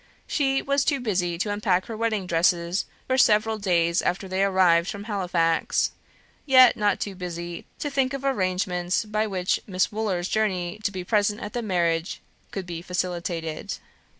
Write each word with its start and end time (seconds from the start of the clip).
She 0.25 0.63
was 0.63 0.83
too 0.83 0.99
busy 0.99 1.37
to 1.37 1.51
unpack 1.51 1.85
her 1.85 1.95
wedding 1.95 2.25
dresses 2.25 2.85
for 3.05 3.19
several 3.19 3.59
days 3.59 4.01
after 4.01 4.27
they 4.27 4.43
arrived 4.43 4.87
from 4.89 5.03
Halifax; 5.03 5.91
yet 6.43 6.75
not 6.75 6.99
too 6.99 7.13
busy 7.13 7.67
to 7.77 7.91
think 7.91 8.15
of 8.15 8.25
arrangements 8.25 9.05
by 9.05 9.27
which 9.27 9.59
Miss 9.67 9.91
Wooler's 9.91 10.27
journey 10.27 10.79
to 10.85 10.91
be 10.91 11.03
present 11.03 11.39
at 11.41 11.53
the 11.53 11.61
marriage 11.61 12.19
could 12.49 12.65
be 12.65 12.81
facilitated. 12.81 13.75